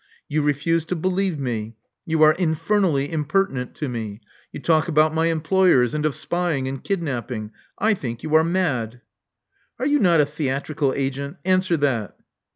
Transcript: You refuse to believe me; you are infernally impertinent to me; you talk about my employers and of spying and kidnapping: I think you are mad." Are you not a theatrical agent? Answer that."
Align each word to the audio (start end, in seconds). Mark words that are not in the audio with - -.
You 0.27 0.41
refuse 0.41 0.83
to 0.85 0.95
believe 0.95 1.37
me; 1.37 1.75
you 2.07 2.23
are 2.23 2.33
infernally 2.33 3.11
impertinent 3.11 3.75
to 3.75 3.87
me; 3.87 4.19
you 4.51 4.59
talk 4.59 4.87
about 4.87 5.13
my 5.13 5.27
employers 5.27 5.93
and 5.93 6.07
of 6.07 6.15
spying 6.15 6.67
and 6.67 6.83
kidnapping: 6.83 7.51
I 7.77 7.93
think 7.93 8.23
you 8.23 8.33
are 8.33 8.43
mad." 8.43 9.01
Are 9.77 9.85
you 9.85 9.99
not 9.99 10.19
a 10.19 10.25
theatrical 10.25 10.91
agent? 10.95 11.37
Answer 11.45 11.77
that." 11.77 12.15